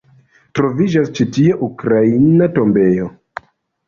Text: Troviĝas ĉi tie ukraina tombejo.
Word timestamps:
Troviĝas 0.59 1.11
ĉi 1.19 1.27
tie 1.35 1.57
ukraina 1.67 2.47
tombejo. 2.57 3.11